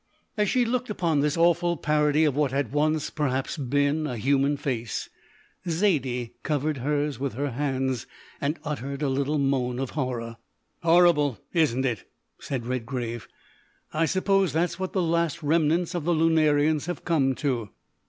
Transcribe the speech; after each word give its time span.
As 0.35 0.49
she 0.49 0.65
looked 0.65 0.89
upon 0.89 1.19
this 1.19 1.37
awful 1.37 1.77
parody 1.77 2.25
of 2.25 2.35
what 2.35 2.49
had 2.51 2.71
once 2.71 3.11
perhaps 3.11 3.55
been 3.55 4.07
a 4.07 4.17
human 4.17 4.57
face, 4.57 5.09
Zaidie 5.69 6.33
covered 6.41 6.77
hers 6.77 7.19
with 7.19 7.33
her 7.33 7.51
hands 7.51 8.07
and 8.41 8.57
uttered 8.63 9.03
a 9.03 9.09
little 9.09 9.37
moan 9.37 9.77
of 9.77 9.91
horror. 9.91 10.37
"Horrible, 10.81 11.37
isn't 11.53 11.85
it?" 11.85 12.09
said 12.39 12.65
Redgrave. 12.65 13.27
"I 13.93 14.05
suppose 14.07 14.53
that's 14.53 14.79
what 14.79 14.93
the 14.93 15.03
last 15.03 15.43
remnants 15.43 15.93
of 15.93 16.03
the 16.03 16.15
Lunarians 16.15 16.87
have 16.87 17.05
come 17.05 17.35
to. 17.35 17.69